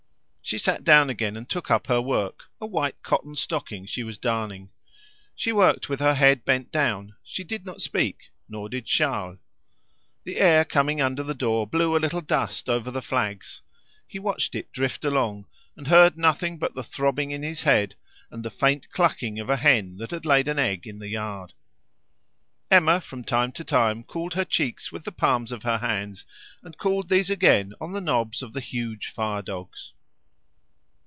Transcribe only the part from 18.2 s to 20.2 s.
and the faint clucking of a hen that